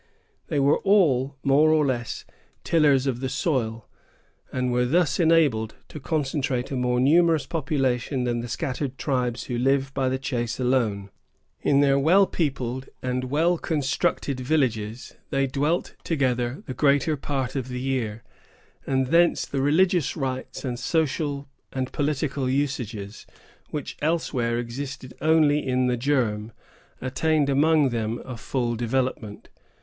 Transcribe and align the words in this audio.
They 0.47 0.59
were 0.59 0.79
all, 0.79 1.35
more 1.43 1.69
or 1.69 1.85
less, 1.85 2.25
tillers 2.63 3.05
of 3.05 3.19
the 3.19 3.29
soil, 3.29 3.87
and 4.51 4.71
were 4.71 4.87
thus 4.87 5.19
enabled 5.19 5.75
to 5.89 5.99
concentrate 5.99 6.71
a 6.71 6.75
more 6.75 6.99
numerous 6.99 7.45
population 7.45 8.23
than 8.23 8.39
the 8.39 8.47
scattered 8.47 8.97
tribes 8.97 9.43
who 9.43 9.59
live 9.59 9.93
by 9.93 10.09
the 10.09 10.17
chase 10.17 10.59
alone. 10.59 11.11
In 11.61 11.81
their 11.81 11.99
well 11.99 12.25
peopled 12.25 12.89
and 13.03 13.25
well 13.25 13.59
constructed 13.59 14.39
villages, 14.39 15.17
they 15.29 15.45
dwelt 15.45 15.93
together 16.03 16.63
the 16.65 16.73
greater 16.73 17.15
part 17.15 17.55
of 17.55 17.67
the 17.67 17.79
year; 17.79 18.23
and 18.87 19.05
thence 19.09 19.45
the 19.45 19.61
religious 19.61 20.17
rites 20.17 20.65
and 20.65 20.79
social 20.79 21.47
and 21.71 21.91
political 21.93 22.49
usages, 22.49 23.27
which 23.69 23.97
elsewhere 24.01 24.57
existed 24.57 25.13
only 25.21 25.63
in 25.63 25.85
the 25.85 25.95
germ, 25.95 26.53
attained 27.01 27.49
among 27.51 27.89
them 27.89 28.19
a 28.25 28.35
full 28.35 28.75
development. 28.75 29.49